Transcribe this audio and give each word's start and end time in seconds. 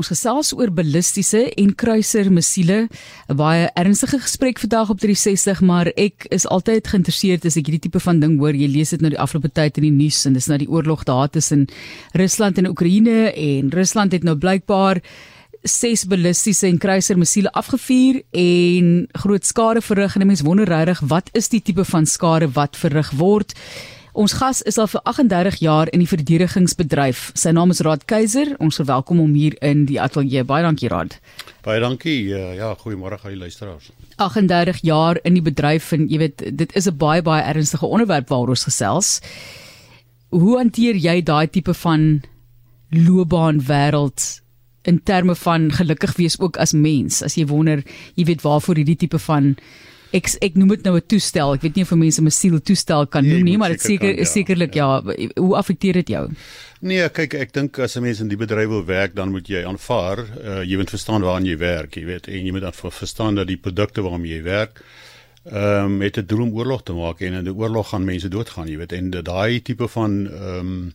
Ons 0.00 0.08
gesels 0.08 0.54
oor 0.56 0.70
ballistiese 0.72 1.42
en 1.60 1.74
kruiser 1.76 2.30
missiele. 2.32 2.88
'n 3.28 3.36
Baie 3.36 3.66
ernstige 3.76 4.16
gesprek 4.18 4.56
vandag 4.58 4.88
op 4.88 4.98
360, 4.98 5.60
maar 5.60 5.92
ek 5.92 6.24
is 6.32 6.46
altyd 6.46 6.88
geïnteresseerd 6.88 7.44
as 7.44 7.58
ek 7.60 7.68
hierdie 7.68 7.84
tipe 7.84 8.00
van 8.00 8.20
ding 8.20 8.38
hoor. 8.40 8.56
Jy 8.56 8.68
lees 8.68 8.90
dit 8.96 9.00
nou 9.00 9.10
die 9.10 9.20
afgelope 9.20 9.52
tyd 9.52 9.76
in 9.76 9.84
die 9.90 9.92
nuus 9.92 10.24
en 10.24 10.32
dis 10.32 10.48
nou 10.48 10.56
die 10.56 10.70
oorlog 10.70 11.04
daar 11.04 11.28
tussen 11.28 11.68
Rusland 12.16 12.56
en 12.58 12.70
Oekraïne 12.72 13.34
en 13.36 13.68
Rusland 13.68 14.12
het 14.12 14.24
nou 14.24 14.36
blykbaar 14.36 15.02
ses 15.68 16.06
ballistiese 16.08 16.66
en 16.66 16.78
kruiser 16.78 17.18
missiele 17.18 17.52
afgevuur 17.52 18.22
en 18.32 19.06
groot 19.12 19.44
skade 19.44 19.82
verrig 19.84 20.16
en 20.16 20.26
mense 20.26 20.44
wonder 20.44 20.64
regtig 20.64 21.00
wat 21.12 21.28
is 21.36 21.52
die 21.52 21.60
tipe 21.60 21.84
van 21.84 22.06
skade 22.06 22.48
wat 22.56 22.76
verrig 22.76 23.10
word. 23.10 23.52
Ons 24.12 24.32
gas 24.40 24.60
is 24.66 24.78
al 24.78 24.88
vir 24.90 25.00
38 25.06 25.60
jaar 25.62 25.90
in 25.94 26.02
die 26.02 26.08
verdedigingsbedryf. 26.10 27.30
Sy 27.38 27.52
naam 27.54 27.70
is 27.70 27.80
Raad 27.86 28.06
Keiser. 28.10 28.56
Ons 28.58 28.80
verwelkom 28.80 29.20
hom 29.22 29.34
hier 29.38 29.54
in 29.62 29.84
die 29.86 30.00
ateljee. 30.02 30.42
Baie 30.44 30.64
dankie 30.66 30.90
Raad. 30.90 31.20
Baie 31.62 31.80
dankie. 31.82 32.18
Uh, 32.34 32.56
ja, 32.58 32.72
goeiemôre 32.74 33.20
aan 33.20 33.36
die 33.36 33.38
luisteraars. 33.38 33.92
38 34.18 34.82
jaar 34.82 35.20
in 35.22 35.38
die 35.38 35.44
bedryf 35.44 35.92
en 35.96 36.08
jy 36.10 36.18
weet 36.24 36.44
dit 36.58 36.76
is 36.76 36.88
'n 36.88 36.96
baie 36.96 37.22
baie 37.22 37.42
ernstige 37.42 37.86
onderwerp 37.86 38.28
waaroor 38.28 38.56
ons 38.56 38.64
gesels. 38.64 39.20
Hoe 40.30 40.56
hanteer 40.58 40.96
jy 40.96 41.22
daai 41.22 41.46
tipe 41.46 41.74
van 41.74 42.22
loopbaan 42.90 43.60
wêreld 43.60 44.40
in 44.82 45.02
terme 45.02 45.34
van 45.34 45.70
gelukkig 45.70 46.16
wees 46.16 46.40
ook 46.40 46.56
as 46.56 46.72
mens? 46.72 47.22
As 47.22 47.34
jy 47.34 47.46
wonder, 47.46 47.82
jy 48.14 48.24
weet 48.24 48.42
waarvoor 48.42 48.74
hierdie 48.74 48.96
tipe 48.96 49.18
van 49.18 49.56
ek 50.12 50.30
ek 50.42 50.56
noem 50.58 50.68
dit 50.74 50.84
nou 50.84 50.96
'n 50.96 51.06
toestel. 51.06 51.54
Ek 51.54 51.62
weet 51.62 51.76
nie 51.76 51.82
of 51.82 51.94
mense 51.94 52.20
'n 52.20 52.30
siel 52.30 52.60
toestel 52.60 53.06
kan 53.06 53.26
noem 53.26 53.44
nie, 53.44 53.56
maar 53.58 53.70
dit 53.70 53.80
seker 53.80 54.10
is 54.10 54.28
ja. 54.28 54.32
sekerlik 54.40 54.74
ja. 54.74 55.02
ja. 55.04 55.28
Hoe 55.36 55.56
affekteer 55.56 55.92
dit 55.92 56.08
jou? 56.08 56.30
Nee, 56.80 57.08
kyk, 57.08 57.34
ek 57.34 57.52
dink 57.52 57.78
as 57.78 57.96
'n 57.96 58.02
mens 58.02 58.20
in 58.20 58.28
die 58.28 58.36
bedryf 58.36 58.68
wil 58.68 58.84
werk, 58.84 59.14
dan 59.14 59.30
moet 59.30 59.48
jy 59.48 59.64
aanvaar, 59.64 60.18
uh, 60.18 60.62
jy 60.62 60.76
moet 60.76 60.90
verstaan 60.90 61.22
waaraan 61.22 61.46
jy 61.46 61.56
werk, 61.56 61.96
jy 61.96 62.04
weet, 62.04 62.28
en 62.28 62.44
jy 62.44 62.52
moet 62.52 62.62
dan 62.62 62.72
verstaan 62.72 63.34
dat 63.34 63.46
die 63.46 63.60
produkte 63.60 64.02
waarmee 64.02 64.36
jy 64.36 64.42
werk 64.42 64.82
ehm 65.44 65.84
um, 65.84 65.96
met 65.96 66.16
'n 66.16 66.26
doel 66.26 66.42
om 66.42 66.52
oorlog 66.52 66.82
te 66.82 66.92
maak 66.92 67.20
en 67.20 67.32
in 67.32 67.44
'n 67.44 67.56
oorlog 67.56 67.88
gaan 67.88 68.04
mense 68.04 68.28
doodgaan, 68.28 68.68
jy 68.68 68.76
weet, 68.76 68.92
en 68.92 69.10
daai 69.10 69.62
tipe 69.62 69.88
van 69.88 70.26
ehm 70.26 70.58
um, 70.58 70.94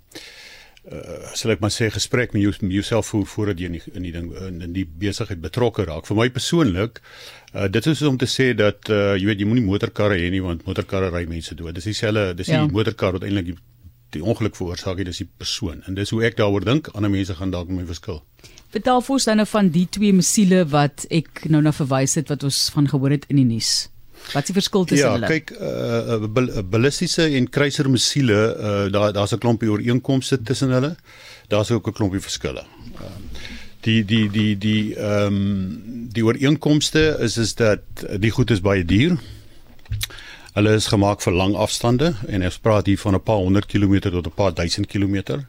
uh, 0.92 1.34
sal 1.38 1.54
ek 1.56 1.62
maar 1.64 1.74
sê 1.74 1.90
gesprek 1.94 2.34
met 2.36 2.44
jou 2.44 2.54
jouself 2.74 3.12
voer 3.12 3.26
voordat 3.30 3.62
jy 3.62 3.70
in 3.70 3.78
die, 3.78 3.84
in 3.94 4.08
die 4.08 4.14
ding 4.16 4.32
in, 4.48 4.60
in 4.68 4.74
die 4.76 4.86
besigheid 4.86 5.42
betrokke 5.44 5.86
raak. 5.88 6.08
Vir 6.10 6.20
my 6.20 6.28
persoonlik, 6.34 7.02
uh, 7.54 7.68
dit 7.72 7.88
is 7.92 8.04
om 8.06 8.20
te 8.22 8.30
sê 8.30 8.52
dat 8.58 8.92
uh, 8.94 9.16
jy 9.18 9.30
weet 9.30 9.44
jy 9.44 9.50
moenie 9.50 9.66
motorkarre 9.66 10.20
hê 10.22 10.30
nie 10.34 10.44
want 10.46 10.66
motorkarre 10.68 11.12
ry 11.14 11.26
mense 11.30 11.56
dood. 11.58 11.76
Dis 11.78 11.90
dieselfde, 11.92 12.34
dis 12.38 12.52
ja. 12.52 12.62
die 12.64 12.76
motorkar 12.76 13.18
wat 13.18 13.26
eintlik 13.28 13.54
die, 13.54 13.58
die 14.16 14.24
ongeluk 14.24 14.56
veroorsaak 14.58 15.02
het, 15.02 15.10
dis 15.12 15.24
die 15.26 15.32
persoon. 15.32 15.82
En 15.90 15.98
dis 15.98 16.14
hoe 16.14 16.24
ek 16.28 16.38
daaroor 16.40 16.66
dink. 16.68 16.92
Ander 16.94 17.12
mense 17.12 17.36
gaan 17.36 17.52
dalk 17.56 17.72
met 17.72 17.84
my 17.84 17.90
verskil. 17.90 18.22
Vertel 18.76 19.02
vir 19.02 19.16
ons 19.16 19.28
dan 19.28 19.40
nou 19.40 19.48
van 19.50 19.68
die 19.72 19.86
twee 19.92 20.16
missiele 20.16 20.66
wat 20.72 21.06
ek 21.14 21.46
nou 21.52 21.62
na 21.64 21.72
verwys 21.76 22.18
het 22.20 22.32
wat 22.32 22.44
ons 22.44 22.66
van 22.76 22.90
gehoor 22.92 23.16
het 23.16 23.28
in 23.32 23.40
die 23.40 23.50
nuus. 23.56 23.86
Wat 24.34 24.44
is 24.44 24.50
die 24.50 24.56
verskil 24.58 24.86
tussen 24.86 25.06
ja, 25.08 25.12
hulle? 25.14 25.28
Ja, 25.28 25.40
kyk, 25.40 25.52
uh, 25.60 26.64
ballistiese 26.70 27.28
en 27.38 27.50
kruiser 27.50 27.90
missiele, 27.90 28.40
uh, 28.56 28.92
daar 28.92 29.14
daar's 29.14 29.34
'n 29.34 29.40
klompie 29.40 29.70
ooreenkomste 29.70 30.42
tussen 30.42 30.70
hulle. 30.70 30.96
Daar's 31.48 31.72
ook 31.72 31.88
'n 31.88 31.94
klompie 31.94 32.20
verskille. 32.20 32.64
Uh, 32.96 33.12
die 33.86 34.06
die 34.06 34.30
die 34.30 34.58
die 34.58 34.96
ehm 34.96 35.28
um, 35.28 36.10
die 36.12 36.26
ooreenkomste 36.26 37.18
is 37.20 37.38
is 37.38 37.56
dat 37.56 37.82
die 38.20 38.32
goed 38.32 38.52
is 38.52 38.62
baie 38.62 38.86
duur. 38.86 39.18
Hulle 40.56 40.74
is 40.74 40.88
gemaak 40.88 41.22
vir 41.22 41.34
lang 41.34 41.56
afstande 41.56 42.14
en 42.28 42.44
ons 42.44 42.60
praat 42.60 42.86
hier 42.86 43.00
van 43.00 43.14
'n 43.14 43.24
paar 43.24 43.44
100 43.44 43.66
km 43.66 44.00
tot 44.00 44.28
'n 44.28 44.36
paar 44.36 44.54
duisend 44.54 44.88
kilometer. 44.88 45.46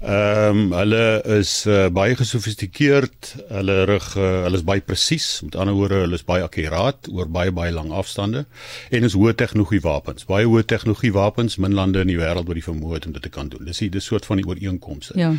Ehm 0.00 0.58
um, 0.58 0.72
hulle 0.76 1.22
is 1.38 1.64
uh, 1.66 1.86
baie 1.88 2.16
gesofistikeerd. 2.16 3.30
Hulle 3.48 3.76
rig 3.88 4.08
uh, 4.16 4.42
hulle 4.44 4.58
is 4.58 4.64
baie 4.64 4.82
presies. 4.84 5.40
Met 5.42 5.56
ander 5.56 5.74
woorde, 5.74 6.02
hulle 6.04 6.18
is 6.18 6.24
baie 6.24 6.44
akkuraat 6.44 7.08
oor 7.08 7.30
baie 7.32 7.52
baie 7.52 7.72
lang 7.72 7.88
afstande 7.96 8.44
en 8.90 9.08
is 9.08 9.16
hoë 9.16 9.32
tegnologie 9.40 9.80
wapens. 9.80 10.28
Baie 10.28 10.44
hoë 10.44 10.66
tegnologie 10.68 11.14
wapens, 11.16 11.56
min 11.56 11.72
lande 11.74 12.04
in 12.04 12.12
die 12.12 12.18
wêreld 12.20 12.44
wat 12.44 12.60
die 12.60 12.66
vermoë 12.66 12.98
het 12.98 13.08
om 13.08 13.14
dit 13.16 13.24
te 13.24 13.32
kan 13.32 13.48
doen. 13.48 13.64
Dis 13.64 13.80
die 13.80 13.88
dis 13.94 14.04
soort 14.04 14.28
van 14.28 14.42
die 14.42 14.44
ooreenkomste. 14.44 15.16
Ja. 15.16 15.32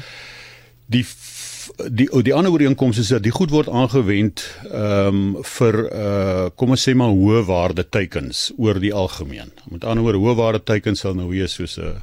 Die 0.89 1.05
die 1.93 2.07
die 2.23 2.33
ander 2.33 2.51
ooreenkomste 2.51 3.05
is 3.05 3.13
dat 3.13 3.23
die 3.27 3.35
goed 3.35 3.53
word 3.53 3.69
aangewend 3.69 4.41
ehm 4.71 5.21
um, 5.21 5.45
vir 5.53 5.79
uh 5.85 6.49
kom 6.57 6.73
ons 6.73 6.87
sê 6.89 6.95
maar 6.97 7.13
hoë 7.13 7.45
waarde 7.45 7.85
teikens 7.85 8.47
oor 8.57 8.81
die 8.81 8.93
algemeen. 9.05 9.53
Met 9.69 9.85
ander 9.85 10.01
woorde, 10.01 10.23
hoë 10.25 10.35
waarde 10.41 10.63
teikens 10.65 11.05
sal 11.05 11.13
nou 11.13 11.29
wees 11.29 11.53
soos 11.61 11.77
'n 11.77 11.93
uh, 11.93 11.95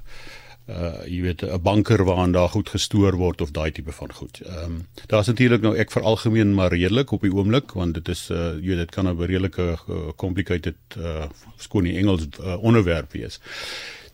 uh 0.69 1.05
jy 1.05 1.21
weet 1.21 1.43
'n 1.43 1.61
banker 1.61 2.05
waarin 2.05 2.33
daar 2.33 2.49
goed 2.49 2.69
gestoor 2.69 3.17
word 3.17 3.41
of 3.41 3.51
daai 3.51 3.71
tipe 3.73 3.93
van 3.93 4.13
goed. 4.13 4.41
Ehm 4.41 4.65
um, 4.65 4.87
daar's 5.07 5.27
natuurlik 5.27 5.61
nou 5.61 5.77
ek 5.77 5.91
vir 5.93 6.03
algemeen 6.03 6.55
maar 6.55 6.73
redelik 6.73 7.11
op 7.13 7.21
die 7.21 7.33
oomblik 7.33 7.73
want 7.73 7.95
dit 7.95 8.09
is 8.09 8.31
uh 8.31 8.57
jy 8.57 8.69
weet 8.69 8.79
dit 8.79 8.91
kan 8.91 9.07
'n 9.09 9.21
redelike 9.21 9.77
uh, 9.89 10.09
complicated 10.17 10.77
uh 10.99 11.29
skoon 11.57 11.87
in 11.87 11.97
Engels 11.97 12.27
uh, 12.41 12.57
onderwerp 12.63 13.13
wees. 13.13 13.41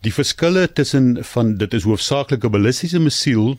Die 0.01 0.13
verskille 0.13 0.73
tussen 0.73 1.23
van 1.23 1.57
dit 1.57 1.73
is 1.73 1.83
hoofsaaklik 1.83 2.43
'n 2.43 2.51
ballistiese 2.51 2.99
missiel 2.99 3.57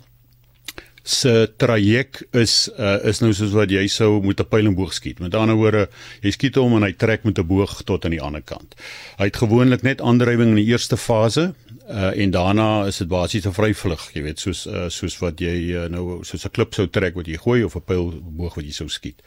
se 1.02 1.52
traject 1.56 2.22
is 2.30 2.70
uh, 2.78 3.04
is 3.04 3.20
nou 3.20 3.32
soos 3.32 3.52
wat 3.52 3.70
jy 3.70 3.86
sou 3.88 4.20
met 4.22 4.40
'n 4.40 4.48
pyl 4.48 4.66
en 4.66 4.74
boog 4.74 4.92
skiet. 4.92 5.18
Met 5.18 5.34
ander 5.34 5.56
woorde, 5.56 5.88
jy 6.20 6.30
skiet 6.30 6.54
hom 6.54 6.76
en 6.76 6.82
hy 6.82 6.92
trek 6.92 7.24
met 7.24 7.38
'n 7.38 7.46
boog 7.46 7.82
tot 7.82 8.04
aan 8.04 8.10
die 8.10 8.22
ander 8.22 8.42
kant. 8.42 8.74
Hy 9.18 9.24
het 9.24 9.36
gewoonlik 9.36 9.82
net 9.82 10.00
aandrywing 10.00 10.50
in 10.50 10.62
die 10.62 10.70
eerste 10.70 10.96
fase 10.96 11.54
uh, 11.88 12.10
en 12.22 12.30
daarna 12.30 12.86
is 12.86 12.98
dit 13.02 13.08
basies 13.08 13.46
'n 13.46 13.52
vryvlug, 13.52 14.10
jy 14.14 14.22
weet, 14.22 14.38
soos 14.38 14.66
uh, 14.66 14.88
soos 14.88 15.18
wat 15.18 15.40
jy 15.40 15.56
uh, 15.74 15.88
nou 15.88 16.24
soos 16.24 16.44
'n 16.44 16.50
klip 16.50 16.74
sou 16.74 16.86
trek 16.86 17.14
wat 17.14 17.26
jy 17.26 17.36
gooi 17.36 17.62
of 17.64 17.76
'n 17.76 17.84
pyl 17.86 18.12
boog 18.22 18.54
wat 18.54 18.64
jy 18.64 18.72
sou 18.72 18.88
skiet. 18.88 19.22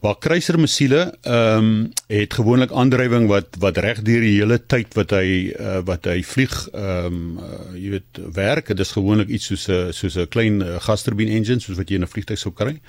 Waar 0.00 0.16
kruiser 0.16 0.56
missiele 0.58 1.12
ehm 1.22 1.58
um, 1.58 1.92
het 2.08 2.32
gewoonlik 2.34 2.72
aandrywing 2.72 3.26
wat 3.28 3.56
wat 3.60 3.76
reg 3.76 4.00
deur 4.02 4.20
die 4.20 4.38
hele 4.38 4.56
tyd 4.66 4.94
wat 4.96 5.10
hy 5.10 5.52
uh, 5.52 5.80
wat 5.84 6.08
hy 6.08 6.22
vlieg 6.22 6.54
ehm 6.72 7.06
um, 7.06 7.38
uh, 7.38 7.74
jy 7.76 7.90
weet 7.90 8.20
werk. 8.32 8.66
Dit 8.72 8.80
is 8.80 8.92
gewoonlik 8.96 9.28
iets 9.28 9.50
soos 9.52 9.68
'n 9.68 9.92
soos 9.92 10.16
'n 10.16 10.28
klein 10.28 10.62
uh, 10.62 10.80
gasturbine 10.80 11.30
engine 11.36 11.60
soos 11.60 11.76
wat 11.76 11.88
jy 11.88 12.00
in 12.00 12.02
'n 12.02 12.12
vliegtuig 12.14 12.38
sou 12.38 12.52
kry. 12.52 12.80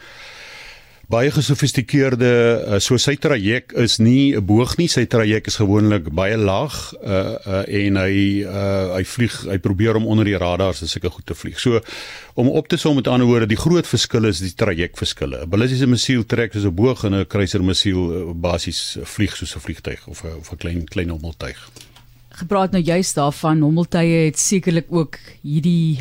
Baie 1.12 1.32
gesofistikeerde 1.34 2.28
uh, 2.32 2.78
so 2.80 2.96
sy 3.02 3.18
traject 3.20 3.74
is 3.76 3.98
nie 4.00 4.32
'n 4.38 4.46
boog 4.48 4.78
nie, 4.80 4.88
sy 4.88 5.04
traject 5.12 5.50
is 5.52 5.58
gewoonlik 5.60 6.08
baie 6.16 6.38
laag 6.38 6.76
uh, 7.04 7.36
uh, 7.36 7.64
en 7.68 8.00
hy 8.00 8.46
uh, 8.48 8.96
hy 8.96 9.04
vlieg, 9.04 9.36
hy 9.50 9.58
probeer 9.60 10.00
om 10.00 10.08
onder 10.08 10.26
die 10.26 10.38
radars 10.40 10.84
as 10.86 10.96
ek 10.96 11.10
goed 11.12 11.26
te 11.28 11.36
vlieg. 11.36 11.60
So 11.60 11.82
om 12.40 12.48
op 12.48 12.68
te 12.72 12.78
som 12.78 12.96
met 12.96 13.08
ander 13.12 13.28
woorde, 13.28 13.50
die 13.52 13.60
groot 13.60 13.88
verskil 13.88 14.30
is 14.30 14.40
die 14.40 14.56
trajectverskille. 14.56 15.44
'n 15.44 15.50
Ballistiese 15.50 15.88
missiel 15.88 16.24
trek 16.24 16.54
soos 16.54 16.70
'n 16.70 16.76
boog 16.76 17.04
en 17.04 17.14
'n 17.14 17.28
kruiser 17.28 17.64
missiel 17.64 18.34
basies 18.34 18.98
vlieg 19.04 19.36
soos 19.36 19.56
'n 19.56 19.60
vliegtyg 19.60 20.08
of 20.08 20.24
'n 20.24 20.40
of 20.40 20.52
'n 20.52 20.58
klein 20.58 20.86
klein 20.86 21.10
hommeltuig. 21.10 21.60
Gepraat 22.40 22.72
nou 22.72 22.84
juist 22.84 23.16
daarvan, 23.16 23.60
hommeltuie 23.60 24.26
het 24.32 24.40
sekerlik 24.40 24.88
ook 24.90 25.20
hierdie 25.44 26.00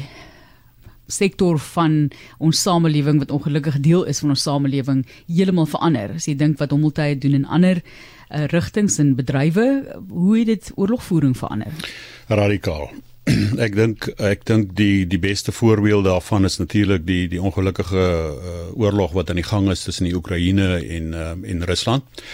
sektor 1.11 1.59
van 1.75 1.99
ons 2.39 2.63
samelewing 2.63 3.21
wat 3.23 3.35
ongelukkig 3.35 3.81
deel 3.85 4.07
is 4.11 4.23
van 4.25 4.35
ons 4.37 4.47
samelewing 4.47 5.05
heeltemal 5.27 5.69
verander. 5.71 6.17
As 6.17 6.29
jy 6.31 6.37
dink 6.39 6.59
wat 6.63 6.75
hommeltuie 6.75 7.19
doen 7.19 7.43
in 7.43 7.47
ander 7.47 7.83
uh, 7.83 8.47
rigtings 8.55 8.99
en 9.03 9.15
bedrywe, 9.19 9.69
hoe 10.09 10.39
het 10.39 10.51
dit 10.55 10.73
oorlogvoering 10.77 11.37
verander? 11.37 11.93
Radikaal. 12.29 12.91
ek 13.67 13.75
dink 13.77 14.07
ek 14.17 14.45
dink 14.49 14.73
die 14.79 15.05
die 15.09 15.21
beste 15.21 15.53
voorbeeld 15.53 16.07
daarvan 16.07 16.49
is 16.49 16.57
natuurlik 16.61 17.05
die 17.07 17.27
die 17.31 17.41
ongelukkige 17.43 18.01
uh, 18.01 18.55
oorlog 18.81 19.13
wat 19.17 19.31
aan 19.31 19.41
die 19.41 19.47
gang 19.47 19.69
is 19.73 19.85
tussen 19.85 20.09
die 20.09 20.15
Oekraïne 20.17 20.81
en 20.81 21.13
uh, 21.15 21.35
en 21.53 21.67
Rusland. 21.69 22.25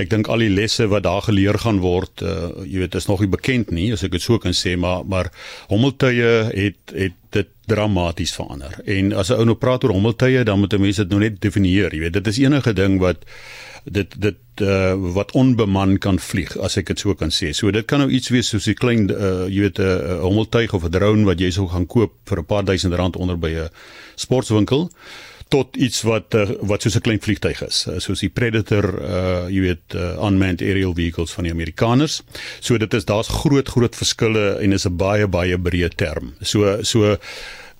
Ek 0.00 0.10
dink 0.10 0.30
al 0.32 0.44
die 0.44 0.52
lesse 0.52 0.88
wat 0.90 1.04
daar 1.04 1.26
geleer 1.26 1.58
gaan 1.60 1.82
word, 1.84 2.22
uh, 2.24 2.50
jy 2.64 2.84
weet, 2.84 2.96
is 2.96 3.08
nog 3.10 3.20
nie 3.20 3.30
bekend 3.30 3.72
nie, 3.74 3.90
as 3.92 4.04
ek 4.06 4.14
dit 4.16 4.24
so 4.24 4.40
kan 4.40 4.56
sê, 4.56 4.76
maar 4.80 5.04
maar 5.04 5.30
hommeltuie 5.72 6.30
het 6.54 6.96
het 6.96 7.18
dit 7.36 7.50
dramaties 7.70 8.34
verander. 8.36 8.76
En 8.84 9.12
as 9.22 9.30
'n 9.30 9.38
ou 9.38 9.44
nou 9.44 9.56
praat 9.56 9.84
oor 9.84 9.94
hommeltuie, 9.94 10.44
dan 10.44 10.58
moet 10.58 10.74
'n 10.74 10.80
mens 10.80 10.96
dit 10.96 11.08
nou 11.08 11.20
net 11.20 11.40
definieer, 11.40 11.94
jy 11.94 12.00
weet. 12.00 12.12
Dit 12.12 12.26
is 12.26 12.38
enige 12.38 12.72
ding 12.72 12.98
wat 12.98 13.24
dit 13.84 14.14
dit 14.20 14.36
uh, 14.60 14.94
wat 15.14 15.32
onbeman 15.32 15.98
kan 15.98 16.18
vlieg 16.18 16.52
as 16.60 16.76
ek 16.76 16.92
dit 16.92 16.98
so 16.98 17.14
kan 17.14 17.32
sê. 17.32 17.52
So 17.56 17.70
dit 17.70 17.86
kan 17.88 18.02
nou 18.02 18.10
iets 18.10 18.28
wees 18.28 18.48
soos 18.48 18.68
'n 18.68 18.74
klein 18.74 19.10
uh, 19.10 19.48
jy 19.48 19.60
weet 19.60 19.78
'n 19.78 19.82
uh, 19.82 20.20
hommeltuig 20.20 20.72
of 20.72 20.84
'n 20.84 20.90
drone 20.90 21.24
wat 21.24 21.40
jy 21.40 21.50
sou 21.50 21.68
gaan 21.68 21.86
koop 21.86 22.12
vir 22.24 22.38
'n 22.38 22.44
paar 22.46 22.64
duisend 22.64 22.94
rand 22.94 23.16
onder 23.16 23.38
by 23.38 23.50
'n 23.50 23.68
sportwinkel 24.16 24.90
tot 25.50 25.76
iets 25.76 26.02
wat 26.06 26.34
uh, 26.34 26.46
wat 26.60 26.82
soos 26.82 26.96
'n 26.96 27.06
klein 27.06 27.20
vliegtuig 27.20 27.62
is, 27.66 27.86
uh, 27.86 27.98
soos 27.98 28.20
die 28.20 28.30
Predator 28.30 28.86
uh 29.02 29.48
jy 29.50 29.60
weet 29.60 29.94
uh, 29.94 30.26
unmanned 30.26 30.62
aerial 30.62 30.94
vehicles 30.94 31.32
van 31.32 31.44
die 31.44 31.52
Amerikaners. 31.52 32.22
So 32.60 32.78
dit 32.78 32.94
is 32.94 33.04
daar's 33.04 33.28
groot 33.28 33.68
groot 33.68 33.96
verskille 33.96 34.60
en 34.62 34.72
is 34.72 34.86
'n 34.86 34.96
baie 34.96 35.26
baie 35.26 35.58
breë 35.58 35.90
term. 35.96 36.34
So 36.40 36.82
so 36.82 37.16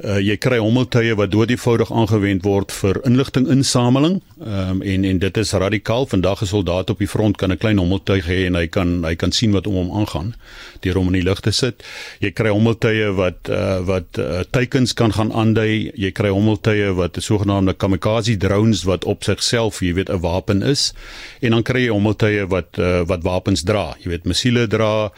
Uh, 0.00 0.16
jy 0.16 0.38
kry 0.40 0.56
hommeltuie 0.56 1.12
wat 1.12 1.28
doodevoudig 1.28 1.90
aangewend 1.92 2.46
word 2.48 2.70
vir 2.72 3.02
inligtinginsameling. 3.04 4.20
Ehm 4.40 4.78
um, 4.78 4.82
en 4.82 5.04
en 5.04 5.18
dit 5.20 5.40
is 5.42 5.52
radikaal. 5.52 6.06
Vandag 6.08 6.40
'n 6.42 6.46
soldaat 6.46 6.90
op 6.90 6.98
die 6.98 7.08
front 7.08 7.36
kan 7.36 7.52
'n 7.52 7.58
klein 7.58 7.78
hommeltuig 7.78 8.24
hê 8.24 8.46
en 8.46 8.54
hy 8.54 8.66
kan 8.66 9.04
hy 9.04 9.14
kan 9.14 9.32
sien 9.32 9.52
wat 9.52 9.66
om 9.66 9.74
hom 9.74 9.90
aangaan 10.00 10.34
deur 10.80 10.94
hom 10.94 11.06
in 11.06 11.20
die 11.20 11.22
lug 11.22 11.40
te 11.40 11.50
sit. 11.50 11.84
Jy 12.20 12.30
kry 12.30 12.48
hommeltuie 12.48 13.12
wat 13.12 13.48
uh, 13.50 13.80
wat 13.84 14.18
uh, 14.18 14.40
teikens 14.50 14.94
kan 14.94 15.12
gaan 15.12 15.32
aandui. 15.32 15.92
Jy 15.94 16.10
kry 16.12 16.28
hommeltuie 16.28 16.94
wat 16.96 17.16
sogenaamde 17.20 17.74
kamikaze 17.74 18.36
drones 18.36 18.84
wat 18.84 19.04
op 19.04 19.22
sigself, 19.24 19.80
jy 19.80 19.92
weet, 19.94 20.08
'n 20.08 20.20
wapen 20.20 20.62
is. 20.62 20.94
En 21.40 21.50
dan 21.50 21.62
kry 21.62 21.80
jy 21.80 21.92
hommeltuie 21.92 22.46
wat 22.46 22.78
uh, 22.78 23.02
wat 23.04 23.22
wapens 23.22 23.62
dra. 23.62 23.96
Jy 24.00 24.08
weet, 24.10 24.24
missiele 24.24 24.66
dra 24.66 25.12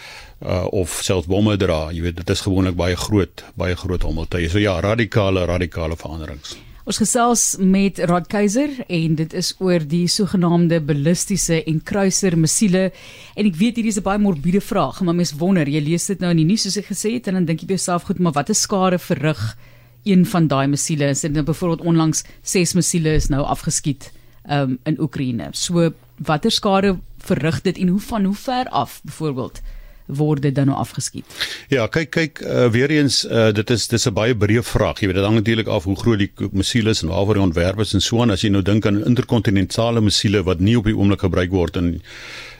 uh, 0.44 0.66
of 0.72 1.00
selfs 1.02 1.28
bomme 1.30 1.56
dra. 1.56 1.90
Jy 1.92 2.02
weet 2.02 2.20
dit 2.20 2.34
is 2.34 2.44
gewoonlik 2.44 2.76
baie 2.78 2.96
groot, 2.96 3.44
baie 3.58 3.76
groot 3.78 4.02
hommeltuie. 4.02 4.50
So 4.50 4.62
ja, 4.62 4.80
radikale 4.80 5.46
radikale 5.46 5.96
veranderings. 5.96 6.56
Ons 6.82 6.98
gesels 6.98 7.42
met 7.62 8.00
Rod 8.10 8.26
Keiser 8.26 8.72
en 8.90 9.14
dit 9.14 9.34
is 9.38 9.52
oor 9.62 9.84
die 9.86 10.08
sogenaamde 10.10 10.80
ballistiese 10.82 11.60
en 11.62 11.78
kruiser 11.86 12.34
missiele 12.34 12.88
en 13.38 13.46
ek 13.46 13.54
weet 13.60 13.78
hierdie 13.78 13.92
is 13.94 14.00
'n 14.00 14.02
baie 14.02 14.18
morbiede 14.18 14.60
vraag, 14.60 15.00
maar 15.00 15.14
mens 15.14 15.32
wonder, 15.38 15.68
jy 15.68 15.80
lees 15.80 16.06
dit 16.06 16.18
nou 16.18 16.30
in 16.30 16.42
die 16.42 16.48
nuus 16.50 16.62
soos 16.62 16.78
ek 16.78 16.90
gesê 16.90 17.14
het 17.14 17.28
en 17.28 17.34
dan 17.34 17.44
dink 17.44 17.60
jy 17.60 17.66
by 17.66 17.78
jouself 17.78 18.02
goed, 18.02 18.18
maar 18.18 18.32
watter 18.32 18.54
skade 18.54 18.98
verrig 18.98 19.56
een 20.04 20.26
van 20.26 20.48
daai 20.48 20.66
missiele? 20.66 21.08
Is 21.10 21.20
dit 21.20 21.32
nou 21.32 21.44
byvoorbeeld 21.44 21.86
onlangs 21.86 22.24
6 22.42 22.74
missiele 22.74 23.14
is 23.14 23.28
nou 23.28 23.42
afgeskiet 23.42 24.10
um, 24.50 24.78
in 24.84 25.00
Oekraïne. 25.00 25.50
So 25.52 25.92
watter 26.18 26.50
skade 26.50 26.98
verrig 27.18 27.62
dit 27.62 27.78
en 27.78 27.88
hoe 27.88 28.00
van 28.00 28.24
hoe 28.24 28.34
ver 28.34 28.68
af 28.68 29.00
byvoorbeeld? 29.04 29.62
Word 30.06 30.42
dit 30.42 30.54
dan 30.54 30.66
nou 30.66 30.78
afgeskiet? 30.78 31.24
Ja, 31.68 31.86
kyk 31.86 32.10
kyk 32.10 32.42
uh, 32.42 32.68
weer 32.70 32.90
eens 32.90 33.24
uh, 33.24 33.50
dit 33.52 33.70
is 33.70 33.88
dis 33.88 34.06
'n 34.08 34.14
baie 34.14 34.34
breë 34.34 34.62
vraag. 34.62 35.00
Jy 35.00 35.06
weet 35.06 35.20
dit 35.20 35.24
hang 35.24 35.38
natuurlik 35.38 35.66
af 35.66 35.84
hoe 35.84 35.96
groot 35.96 36.18
die 36.18 36.32
missiele 36.52 36.90
is 36.90 37.02
en 37.02 37.08
waarvoor 37.08 37.34
die 37.34 37.42
ontwerp 37.42 37.80
is 37.80 37.94
en 37.94 38.00
so 38.00 38.22
aan. 38.22 38.30
As 38.30 38.42
jy 38.42 38.50
nou 38.50 38.62
dink 38.62 38.86
aan 38.86 39.04
interkontinentale 39.04 40.00
missiele 40.00 40.42
wat 40.42 40.60
nie 40.60 40.76
op 40.78 40.84
die 40.84 40.96
oomblik 40.96 41.20
gebruik 41.20 41.50
word 41.50 41.76
in 41.76 42.02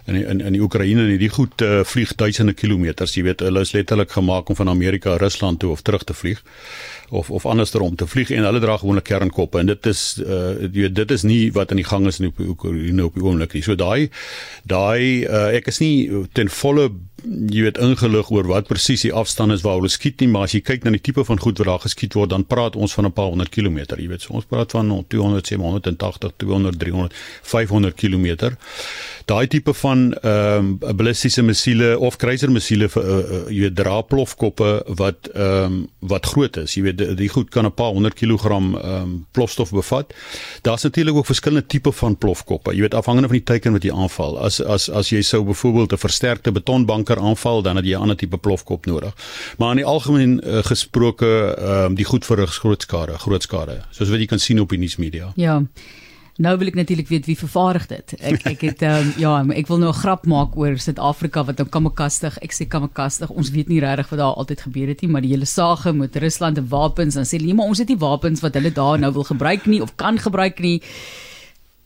in 0.05 0.17
in 0.17 0.41
in 0.41 0.53
die 0.57 0.63
Oekraïne 0.63 1.05
en 1.07 1.19
die 1.19 1.31
goed 1.31 1.63
uh, 1.63 1.83
vlieg 1.85 2.15
duisende 2.15 2.53
kilometers. 2.53 3.15
Jy 3.15 3.23
weet 3.29 3.45
hulle 3.47 3.61
is 3.61 3.73
letterlik 3.73 4.11
gemaak 4.11 4.49
om 4.49 4.59
van 4.59 4.69
Amerika 4.69 5.17
Rusland 5.17 5.61
toe 5.63 5.71
of 5.71 5.83
terug 5.83 6.05
te 6.05 6.15
vlieg 6.15 6.43
of 7.11 7.31
of 7.31 7.47
andersom 7.47 7.97
te 7.97 8.07
vlieg 8.07 8.31
en 8.31 8.45
hulle 8.49 8.61
dra 8.61 8.77
gewoonlik 8.81 9.05
kernkoppe 9.05 9.61
en 9.61 9.71
dit 9.71 9.87
is 9.87 10.03
uh 10.25 10.57
jy 10.63 10.73
weet 10.81 10.95
dit 10.95 11.11
is 11.11 11.23
nie 11.29 11.53
wat 11.53 11.71
in 11.71 11.83
die 11.83 11.87
gang 11.87 12.07
is 12.07 12.21
in 12.21 12.31
die 12.31 12.49
Oekraïne 12.49 13.05
op 13.05 13.15
die 13.15 13.25
oomblik 13.25 13.55
nie. 13.55 13.63
So 13.63 13.79
daai 13.79 14.11
daai 14.65 15.25
uh, 15.29 15.49
ek 15.57 15.71
is 15.73 15.81
nie 15.85 16.27
ten 16.33 16.51
volle 16.51 16.91
jy 17.23 17.63
weet 17.67 17.79
ingelig 17.83 18.31
oor 18.35 18.49
wat 18.51 18.69
presies 18.71 19.05
die 19.07 19.13
afstand 19.15 19.55
is 19.55 19.63
waar 19.63 19.79
hulle 19.79 19.91
skiet 19.93 20.23
nie, 20.23 20.29
maar 20.33 20.49
as 20.49 20.57
jy 20.57 20.63
kyk 20.65 20.85
na 20.85 20.93
die 20.95 21.03
tipe 21.07 21.23
van 21.27 21.41
goed 21.43 21.61
wat 21.61 21.69
daar 21.69 21.83
geskiet 21.85 22.17
word, 22.19 22.33
dan 22.33 22.45
praat 22.49 22.77
ons 22.77 22.95
van 22.99 23.07
'n 23.07 23.13
paar 23.13 23.31
honderd 23.31 23.53
kilometer. 23.55 24.01
Jy 24.01 24.09
weet, 24.09 24.23
so 24.23 24.35
ons 24.35 24.45
praat 24.45 24.73
van 24.73 25.05
200, 25.09 25.47
780, 25.47 26.33
200, 26.37 26.79
300, 26.79 27.15
500 27.43 27.95
kilometer. 27.95 28.57
Daai 29.27 29.47
tipe 29.47 29.73
van 29.75 29.92
ehm 30.23 30.73
um, 30.83 30.97
ballistiese 30.97 31.43
missiele 31.43 31.99
of 31.99 32.17
kruisermissiele 32.17 32.89
vir 32.89 33.03
uh, 33.03 33.19
uh, 33.19 33.43
jy 33.49 33.61
weet 33.61 33.77
draadplofkoppe 33.79 34.71
wat 34.99 35.31
ehm 35.35 35.65
um, 35.65 35.89
wat 36.01 36.27
groot 36.27 36.57
is. 36.57 36.75
Jy 36.75 36.83
weet 36.83 36.99
die, 36.99 37.15
die 37.15 37.29
goed 37.29 37.51
kan 37.51 37.67
'n 37.67 37.75
paar 37.75 37.93
honderd 37.95 38.15
kilogram 38.15 38.75
ehm 38.75 39.03
um, 39.03 39.27
plofstof 39.31 39.71
bevat. 39.71 40.15
Daar's 40.63 40.83
natuurlik 40.83 41.15
ook 41.15 41.27
verskillende 41.27 41.67
tipe 41.67 41.93
van 41.93 42.19
plofkoppe. 42.19 42.75
Jy 42.75 42.81
weet 42.81 42.95
afhangende 42.95 43.29
van 43.29 43.39
die 43.39 43.47
teiken 43.47 43.73
wat 43.73 43.83
jy 43.83 43.93
aanval. 43.95 44.39
As 44.39 44.61
as 44.61 44.91
as 44.91 45.09
jy 45.09 45.23
sou 45.23 45.45
byvoorbeeld 45.45 45.93
'n 45.93 45.99
versterkte 45.99 46.53
betonbank 46.53 47.11
sterker 47.13 47.29
aanval 47.29 47.63
dan 47.63 47.77
het 47.77 47.85
jy 47.85 47.97
'n 47.97 48.01
ander 48.01 48.17
tipe 48.17 48.37
plofkop 48.37 48.87
nodig. 48.87 49.15
Maar 49.59 49.71
in 49.71 49.77
die 49.77 49.85
algemeen 49.85 50.41
uh, 50.45 50.63
gesproke, 50.63 51.55
ehm 51.59 51.85
um, 51.85 51.95
die 51.95 52.05
goed 52.05 52.25
vir 52.25 52.47
groot 52.47 52.83
skade, 52.83 53.19
groot 53.19 53.43
skade, 53.43 53.85
soos 53.91 54.09
wat 54.09 54.19
jy 54.19 54.27
kan 54.27 54.39
sien 54.39 54.61
op 54.61 54.69
die 54.69 54.79
nuusmedia. 54.79 55.33
Ja. 55.37 55.63
Nou 56.41 56.57
wil 56.57 56.71
ek 56.71 56.75
natuurlik 56.75 57.09
weet 57.09 57.27
wie 57.29 57.37
vervaardig 57.37 57.87
dit. 57.91 58.15
Ek 58.21 58.47
ek 58.49 58.63
het 58.65 58.83
um, 58.89 59.11
ja, 59.21 59.35
ek 59.53 59.69
wil 59.69 59.79
nou 59.83 59.91
'n 59.93 60.01
grap 60.01 60.25
maak 60.27 60.57
oor 60.57 60.79
Suid-Afrika 60.79 61.45
wat 61.45 61.59
nou 61.59 61.69
kamakastig. 61.69 62.39
Ek 62.41 62.53
sê 62.53 62.69
kamakastig. 62.69 63.31
Ons 63.31 63.51
weet 63.51 63.69
nie 63.69 63.81
regtig 63.81 64.09
wat 64.09 64.19
daar 64.19 64.35
altyd 64.41 64.61
gebeur 64.61 64.89
het 64.89 65.03
nie, 65.03 65.11
maar 65.11 65.21
die 65.21 65.33
hele 65.35 65.45
sage 65.45 65.93
met 65.93 66.17
Rusland 66.17 66.59
en 66.59 66.69
wapens 66.69 67.15
dan 67.15 67.25
sê 67.25 67.37
hulle, 67.37 67.47
nee, 67.47 67.55
"Maar 67.55 67.67
ons 67.67 67.79
het 67.79 67.89
nie 67.89 67.99
wapens 67.99 68.41
wat 68.41 68.55
hulle 68.55 68.73
daar 68.73 68.99
nou 68.99 69.13
wil 69.13 69.25
gebruik 69.25 69.67
nie 69.67 69.83
of 69.83 69.97
kan 69.97 70.19
gebruik 70.19 70.61
nie." 70.61 70.83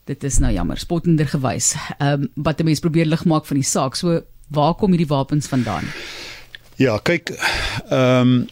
Dit 0.06 0.24
is 0.24 0.38
nou 0.38 0.52
jammer, 0.52 0.78
spottender 0.78 1.26
gewys. 1.26 1.74
Ehm 1.98 2.22
um, 2.22 2.28
wat 2.34 2.62
mense 2.62 2.80
probeer 2.80 3.06
lig 3.06 3.24
maak 3.24 3.44
van 3.44 3.56
die 3.56 3.64
saak. 3.64 3.96
So 3.96 4.22
Waar 4.46 4.74
kom 4.74 4.94
hierdie 4.94 5.10
wapens 5.10 5.46
vandaan? 5.50 5.84
Ja, 6.76 6.98
kyk, 7.02 7.34
ehm 7.88 8.20
um, 8.20 8.46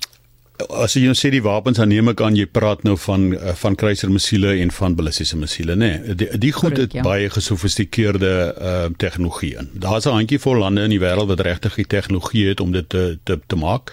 as 0.55 0.95
jy 0.95 1.09
nou 1.09 1.17
sê 1.19 1.33
die 1.35 1.43
wapens 1.43 1.81
dan 1.81 1.91
neem 1.91 2.13
ek 2.13 2.21
aan 2.23 2.37
jy 2.39 2.45
praat 2.47 2.85
nou 2.87 2.95
van 3.05 3.27
uh, 3.35 3.55
van 3.59 3.75
kruisermissiele 3.79 4.53
en 4.63 4.71
van 4.75 4.95
ballistiese 4.95 5.39
missiele, 5.39 5.75
nê. 5.75 5.91
Nee, 5.99 6.15
die 6.21 6.29
die 6.39 6.53
goed 6.55 6.77
het 6.79 6.95
ja. 6.95 7.03
baie 7.07 7.31
gesofistikeerde 7.31 8.31
ehm 8.55 8.95
uh, 8.95 8.99
tegnologie 9.03 9.57
in. 9.59 9.71
Daar's 9.83 10.07
'n 10.07 10.15
handjievol 10.15 10.63
lande 10.63 10.85
in 10.87 10.95
die 10.95 11.03
wêreld 11.03 11.33
wat 11.33 11.41
regtig 11.41 11.75
die 11.75 11.87
tegnologie 11.97 12.47
het 12.49 12.61
om 12.61 12.73
dit 12.73 12.89
te 12.89 13.19
te, 13.25 13.41
te 13.47 13.57
maak. 13.57 13.91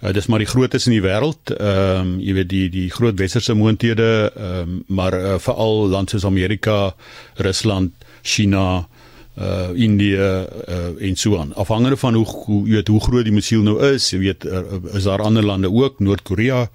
Uh, 0.00 0.12
dis 0.12 0.26
maar 0.26 0.40
die 0.40 0.48
grootes 0.48 0.86
in 0.86 0.96
die 0.96 1.04
wêreld. 1.04 1.52
Ehm 1.56 2.00
um, 2.00 2.20
jy 2.20 2.32
weet 2.34 2.48
die 2.48 2.68
die 2.70 2.90
groot 2.90 3.18
westerse 3.18 3.54
moonthede, 3.54 4.32
ehm 4.36 4.60
um, 4.60 4.82
maar 4.86 5.14
uh, 5.14 5.38
veral 5.38 5.88
lande 5.88 6.10
soos 6.10 6.24
Amerika, 6.24 6.94
Rusland, 7.36 7.92
China, 8.22 8.78
uh 8.78 8.99
Indië 9.74 10.16
uh 10.68 10.88
en 11.00 11.16
so 11.16 11.38
aan. 11.38 11.54
Afhangende 11.54 11.96
van 11.96 12.14
hoe 12.14 12.26
hoe 12.26 12.66
jy 12.68 12.74
weet 12.74 12.88
hoe 12.88 13.00
groot 13.00 13.24
die 13.24 13.32
missiel 13.32 13.62
nou 13.62 13.78
is, 13.92 14.10
jy 14.10 14.18
weet 14.18 14.44
er, 14.44 14.66
is 14.92 15.06
daar 15.08 15.22
ander 15.22 15.44
lande 15.44 15.70
ook, 15.70 16.00
Noord-Korea 16.00 16.70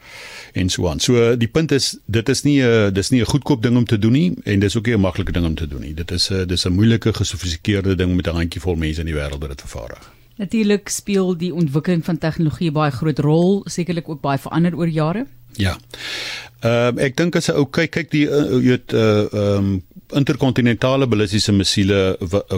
en 0.53 0.69
so 0.69 0.87
aan. 0.89 0.99
So 0.99 1.35
die 1.37 1.47
punt 1.47 1.71
is 1.71 1.97
dit 2.05 2.29
is 2.29 2.43
nie 2.43 2.61
'n 2.63 2.93
dis 2.93 3.09
nie 3.09 3.21
'n 3.21 3.25
goedkoop 3.25 3.61
ding 3.61 3.77
om 3.77 3.85
te 3.85 3.99
doen 3.99 4.11
nie 4.11 4.33
en 4.43 4.59
dis 4.59 4.77
ook 4.77 4.85
nie 4.85 4.95
'n 4.95 5.01
maklike 5.01 5.31
ding 5.31 5.45
om 5.45 5.55
te 5.55 5.67
doen 5.67 5.81
nie. 5.81 5.93
Dit 5.93 6.11
is 6.11 6.31
'n 6.31 6.47
dis 6.47 6.65
'n 6.65 6.73
moeilike 6.73 7.13
gesofistikeerde 7.13 7.95
ding 7.95 8.15
met 8.15 8.27
'n 8.27 8.35
handjievol 8.35 8.75
mense 8.75 8.99
in 8.99 9.05
die 9.05 9.15
wêreld 9.15 9.39
wat 9.39 9.49
dit 9.49 9.61
vervaardig. 9.61 10.11
Natuurlik 10.35 10.89
speel 10.89 11.37
die 11.37 11.53
ontwikkeling 11.53 12.05
van 12.05 12.17
tegnologie 12.17 12.71
baie 12.71 12.91
groot 12.91 13.19
rol, 13.19 13.61
sekerlik 13.65 14.09
ook 14.09 14.21
baie 14.21 14.37
verander 14.37 14.75
oor 14.75 14.87
jare. 14.87 15.25
Ja. 15.55 15.77
Ehm 16.65 16.97
uh, 16.97 17.03
ek 17.05 17.17
dink 17.19 17.35
as 17.37 17.49
jy 17.49 17.53
ou 17.59 17.67
kyk 17.69 17.91
kyk 17.93 18.07
die 18.13 18.23
uh, 18.25 18.45
jy 18.57 18.71
weet 18.71 18.95
uh 18.97 19.25
ehm 19.25 19.57
um, 19.57 19.75
interkontinentale 20.15 21.07
ballistiese 21.09 21.51
missiele 21.51 21.97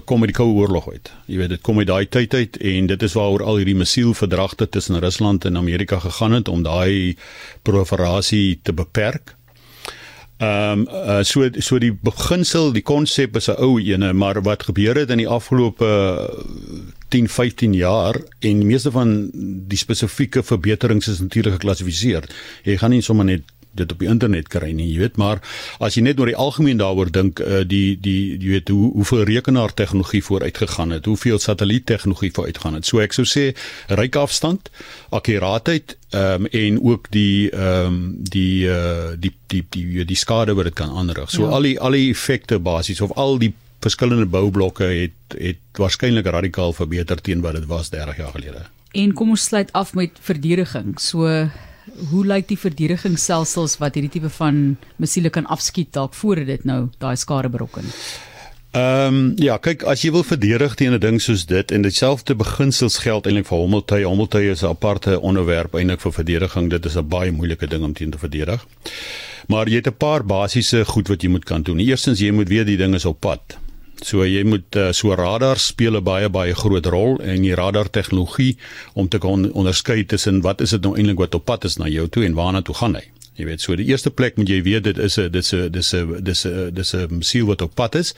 kom 0.05 0.23
uit 0.23 0.33
die 0.33 0.35
Koue 0.35 0.51
Oorlog 0.59 0.89
uit. 0.91 1.11
Jy 1.31 1.37
weet 1.39 1.53
dit 1.55 1.61
kom 1.63 1.79
uit 1.79 1.87
daai 1.87 2.05
tyd 2.11 2.35
uit 2.35 2.59
en 2.71 2.89
dit 2.91 3.05
is 3.07 3.15
waaroor 3.15 3.45
al 3.47 3.61
hierdie 3.61 3.77
missielverdragte 3.79 4.67
tussen 4.69 4.99
Rusland 4.99 5.47
en 5.47 5.57
Amerika 5.57 5.99
gegaan 6.03 6.35
het 6.35 6.51
om 6.51 6.65
daai 6.67 7.15
proliferasie 7.63 8.59
te 8.63 8.75
beperk. 8.75 9.33
Ehm 10.37 10.83
um, 10.83 10.87
uh, 10.91 11.23
so 11.23 11.47
so 11.59 11.79
die 11.81 11.91
beginsel, 11.91 12.71
die 12.75 12.85
konsep 12.85 13.35
is 13.39 13.49
'n 13.49 13.57
ou 13.57 13.79
ene, 13.81 14.13
maar 14.13 14.41
wat 14.43 14.63
gebeur 14.69 14.95
het 14.95 15.09
in 15.09 15.23
die 15.23 15.31
afgelope 15.39 15.87
10, 17.09 17.29
15 17.29 17.73
jaar 17.73 18.21
en 18.39 18.65
meeste 18.67 18.91
van 18.91 19.31
die 19.67 19.77
spesifieke 19.77 20.43
verbeterings 20.43 21.07
is 21.07 21.19
natuurlik 21.19 21.53
geklassifiseer. 21.53 22.23
Jy 22.63 22.77
gaan 22.77 22.91
nie 22.91 23.01
sommer 23.01 23.25
net 23.25 23.43
dit 23.71 23.91
op 23.91 23.99
die 23.99 24.09
internet 24.09 24.47
kry 24.47 24.71
nie, 24.71 24.87
jy 24.91 24.99
weet, 25.03 25.17
maar 25.17 25.41
as 25.83 25.97
jy 25.97 26.03
net 26.07 26.19
oor 26.19 26.31
die 26.31 26.37
algemeen 26.37 26.79
daaroor 26.81 27.11
dink, 27.13 27.39
uh, 27.39 27.61
die 27.67 27.97
die 28.01 28.37
jy 28.37 28.57
weet 28.57 28.71
hoe 28.73 28.91
hoeveel 28.93 29.23
rekenaar 29.29 29.73
tegnologie 29.73 30.23
vooruit 30.23 30.57
gegaan 30.57 30.95
het, 30.95 31.05
hoeveel 31.05 31.39
satelliet 31.39 31.85
tegnologie 31.85 32.31
vooruit 32.33 32.57
gaan 32.63 32.79
het. 32.79 32.85
So 32.85 33.03
ek 33.03 33.13
sou 33.17 33.25
sê 33.27 33.51
ryk 33.99 34.15
afstand, 34.15 34.71
akkuraatheid 35.09 35.97
ehm 36.15 36.47
um, 36.47 36.51
en 36.55 36.81
ook 36.83 37.11
die 37.11 37.49
ehm 37.51 37.85
um, 37.85 38.01
die 38.23 38.67
uh 38.71 39.13
die 39.19 39.33
die 39.47 39.65
die 39.69 40.05
die, 40.05 40.15
skade 40.15 40.55
wat 40.55 40.69
dit 40.69 40.75
kan 40.75 40.89
aanrig. 40.89 41.29
So 41.31 41.43
ja. 41.43 41.55
al 41.57 41.67
die 41.67 41.79
al 41.79 41.91
die 41.91 42.09
effekte 42.11 42.59
basies 42.59 43.01
of 43.01 43.11
al 43.15 43.37
die 43.37 43.53
verskillende 43.83 44.25
boublokke 44.25 44.83
het 44.83 45.37
het 45.37 45.59
waarskynlik 45.77 46.25
radikaal 46.25 46.73
verbeter 46.73 47.21
teen 47.21 47.41
wat 47.41 47.59
dit 47.59 47.65
was 47.65 47.89
30 47.89 48.17
jaar 48.17 48.31
gelede. 48.31 48.65
En 48.91 49.13
kom 49.13 49.29
ons 49.29 49.43
sluit 49.43 49.71
af 49.71 49.93
met 49.93 50.11
verdediging. 50.21 50.99
So 50.99 51.27
hoe 52.09 52.25
lyk 52.25 52.47
die 52.47 52.57
verdedigingsstelsels 52.57 53.77
wat 53.81 53.95
hierdie 53.95 54.11
tipe 54.11 54.29
van 54.29 54.77
missiele 54.97 55.29
kan 55.29 55.45
afskiet 55.45 55.93
dalk 55.93 56.13
voordat 56.13 56.47
dit 56.47 56.65
nou 56.65 56.89
daai 56.99 57.15
skade 57.15 57.49
berokken? 57.49 57.85
Ehm 58.77 59.15
um, 59.15 59.33
ja, 59.41 59.55
kyk 59.57 59.83
as 59.89 60.03
jy 60.03 60.11
wil 60.11 60.23
verdedig 60.27 60.75
teen 60.75 60.93
'n 60.93 60.99
ding 60.99 61.21
soos 61.21 61.45
dit 61.45 61.71
en 61.71 61.81
dieselfde 61.81 62.35
beginsels 62.35 62.97
geld 62.97 63.25
eintlik 63.25 63.47
vir 63.47 63.57
hommeltuie. 63.57 64.05
Hommeltuie 64.05 64.51
is 64.51 64.61
'n 64.63 64.69
aparte 64.75 65.19
onderwerp 65.19 65.73
eintlik 65.73 66.01
vir 66.01 66.13
verdediging. 66.13 66.69
Dit 66.69 66.85
is 66.85 66.97
'n 66.97 67.07
baie 67.07 67.31
moeilike 67.31 67.67
ding 67.67 67.83
om 67.83 67.93
teen 67.93 68.11
te 68.11 68.17
verdedig. 68.17 68.65
Maar 69.47 69.67
jy 69.69 69.75
het 69.75 69.87
'n 69.87 69.97
paar 69.97 70.25
basiese 70.25 70.85
goed 70.85 71.07
wat 71.07 71.21
jy 71.21 71.29
moet 71.29 71.45
kan 71.45 71.63
doen. 71.63 71.79
Eerstens 71.79 72.19
jy 72.19 72.31
moet 72.31 72.49
weet 72.49 72.65
die 72.65 72.77
ding 72.77 72.93
is 72.93 73.05
op 73.05 73.19
pad. 73.19 73.57
So 74.05 74.25
jy 74.25 74.43
moet 74.45 74.75
uh, 74.75 74.91
so 74.91 75.15
radar 75.15 75.57
speel 75.57 75.97
'n 75.97 76.03
baie 76.03 76.29
baie 76.29 76.53
groot 76.53 76.85
rol 76.85 77.19
en 77.21 77.41
die 77.41 77.55
radar 77.55 77.89
tegnologie 77.89 78.57
om 78.93 79.07
te 79.07 79.17
kon 79.17 79.51
onderskei 79.51 80.05
tussen 80.05 80.41
wat 80.41 80.61
is 80.61 80.69
dit 80.69 80.81
nou 80.81 80.95
eintlik 80.95 81.17
wat 81.17 81.35
op 81.35 81.45
pad 81.45 81.65
is 81.65 81.77
na 81.77 81.87
jou 81.87 82.07
toe 82.07 82.25
en 82.25 82.33
waarna 82.33 82.61
toe 82.61 82.75
gaan 82.75 82.95
hy. 82.95 83.03
Jy 83.37 83.45
weet, 83.45 83.61
so 83.61 83.75
die 83.77 83.85
eerste 83.85 84.09
plek 84.09 84.37
moet 84.37 84.49
jy 84.49 84.63
weet 84.65 84.83
dit 84.83 84.97
is 84.97 85.17
'n 85.17 85.31
dis 85.31 85.53
'n 85.53 85.71
dis 85.71 85.93
'n 85.93 86.23
dis 86.23 86.45
'n 86.45 86.73
dis 86.73 86.93
'n 86.95 87.21
siel 87.21 87.45
wat 87.45 87.61
op 87.61 87.75
pad 87.75 87.95
is. 87.95 88.13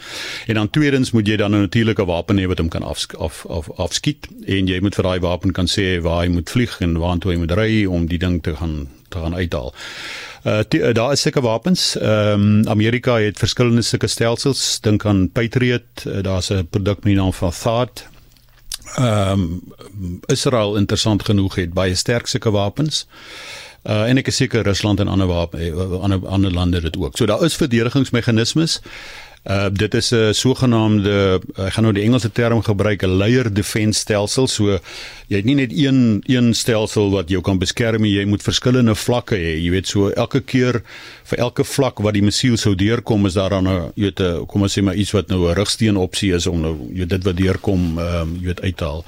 En 0.48 0.56
dan 0.56 0.70
tweedens 0.70 1.12
moet 1.12 1.28
jy 1.28 1.36
dan 1.36 1.56
'n 1.56 1.62
natuurlike 1.68 2.06
wapen 2.06 2.38
hê 2.38 2.48
wat 2.48 2.58
hom 2.58 2.70
kan 2.70 2.84
af 2.84 3.06
af 3.20 3.46
af 3.50 3.70
afskiet 3.78 4.28
en 4.46 4.68
jy 4.68 4.80
moet 4.80 4.96
vir 4.96 5.04
daai 5.04 5.20
wapen 5.20 5.52
kan 5.52 5.68
sê 5.68 6.02
waar 6.02 6.24
hy 6.24 6.30
moet 6.30 6.50
vlieg 6.50 6.80
en 6.82 6.98
waartoe 6.98 7.32
hy 7.32 7.38
moet 7.38 7.52
ry 7.52 7.86
om 7.86 8.08
die 8.08 8.18
ding 8.18 8.44
te 8.44 8.56
gaan 8.56 8.88
te 9.10 9.18
gaan 9.18 9.36
uithaal. 9.36 9.74
Uh 10.44 10.60
die, 10.68 10.80
uh, 10.80 10.94
daar 10.94 11.12
is 11.12 11.22
sulke 11.22 11.42
wapens. 11.42 11.98
Ehm 11.98 12.32
um, 12.32 12.68
Amerika 12.68 13.20
het 13.20 13.38
verskillende 13.38 13.82
sulke 13.82 14.08
stelsels. 14.08 14.80
Dink 14.80 15.06
aan 15.06 15.30
Patriot. 15.32 16.06
Uh, 16.08 16.24
Daar's 16.24 16.50
'n 16.50 16.68
produk 16.70 16.96
met 16.96 17.14
die 17.14 17.16
naam 17.16 17.34
van 17.34 17.52
THAAD. 17.52 18.06
Ehm 18.96 19.32
um, 19.32 19.62
Israel 20.26 20.76
interessant 20.76 21.26
genoeg 21.26 21.56
het 21.56 21.74
baie 21.74 21.96
sterk 21.96 22.28
sulke 22.28 22.52
wapens. 22.52 23.08
Uh 23.84 24.10
en 24.10 24.18
ek 24.18 24.28
is 24.28 24.36
seker 24.36 24.64
Rusland 24.64 25.00
en 25.00 25.08
ander 25.08 25.28
wapen 25.28 26.02
ander 26.02 26.28
ander 26.28 26.52
lande 26.52 26.82
dit 26.82 26.98
ook. 26.98 27.18
So 27.18 27.26
daar 27.26 27.44
is 27.44 27.56
verdedigingsmeganismes. 27.56 28.82
Uh 29.44 29.70
dit 29.72 29.94
is 29.94 30.12
'n 30.12 30.34
sogenaamde 30.34 31.42
ek 31.56 31.74
gaan 31.74 31.84
nou 31.84 31.94
die 31.94 32.04
Engelse 32.04 32.32
term 32.32 32.62
gebruik 32.62 33.04
'n 33.04 33.18
layer 33.18 33.54
defense 33.54 34.00
stelsel. 34.00 34.48
So 34.48 34.80
jy 35.28 35.36
het 35.36 35.46
nie 35.46 35.56
net 35.56 35.72
een 35.72 36.24
een 36.26 36.54
stelsel 36.54 37.10
wat 37.12 37.30
jou 37.30 37.42
kan 37.42 37.58
beskerm 37.58 38.02
nie, 38.02 38.14
jy 38.14 38.26
moet 38.26 38.44
verskillende 38.44 38.96
vlakke 38.96 39.36
hê. 39.36 39.56
Jy 39.64 39.70
weet 39.70 39.88
so 39.88 40.10
elke 40.10 40.42
keer 40.42 40.82
vir 41.24 41.38
elke 41.38 41.64
vlak 41.64 42.00
wat 42.00 42.14
die 42.14 42.22
missiel 42.22 42.58
sou 42.58 42.76
deurkom 42.76 43.26
is 43.26 43.34
daar 43.34 43.50
dan 43.50 43.68
'n 43.68 43.92
jy 43.96 44.04
weet 44.04 44.20
'n 44.20 44.46
kom 44.46 44.62
ons 44.62 44.78
sê 44.78 44.82
maar 44.84 44.96
iets 44.96 45.12
wat 45.12 45.30
nou 45.30 45.50
'n 45.50 45.56
rigsteen 45.56 45.98
opsie 45.98 46.34
is 46.34 46.48
om 46.48 46.62
nou 46.62 46.90
jy 46.94 47.06
dit 47.06 47.24
wat 47.24 47.38
deurkom 47.38 47.98
ehm 47.98 48.22
um, 48.22 48.36
jy 48.36 48.46
weet 48.46 48.62
uithaal. 48.62 49.06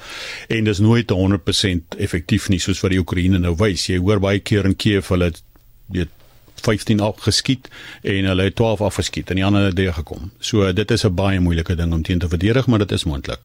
En 0.48 0.64
dis 0.64 0.78
nooit 0.78 1.10
100% 1.10 1.98
effektief 1.98 2.48
nie 2.48 2.58
soos 2.58 2.80
wat 2.80 2.90
die 2.90 3.00
Oekraïne 3.00 3.38
nou 3.38 3.54
wys. 3.56 3.86
Jy 3.86 3.98
hoor 3.98 4.20
baie 4.20 4.38
keer 4.38 4.64
in 4.64 4.76
Kiev 4.76 5.08
hulle 5.08 5.32
weet 5.86 6.08
15 6.62 7.00
af 7.00 7.20
geskiet 7.20 7.68
en 8.02 8.24
hulle 8.24 8.42
het 8.42 8.54
12 8.54 8.80
afgeskiet 8.80 9.30
en 9.30 9.36
die 9.36 9.44
ander 9.44 9.64
het 9.64 9.76
deur 9.76 9.94
gekom. 9.94 10.30
So 10.38 10.72
dit 10.72 10.90
is 10.90 11.04
'n 11.04 11.14
baie 11.14 11.40
moeilike 11.40 11.74
ding 11.74 11.92
om 11.92 12.02
teen 12.02 12.18
te 12.18 12.28
verdedig, 12.28 12.66
maar 12.66 12.78
dit 12.78 12.92
is 12.92 13.04
moontlik. 13.04 13.40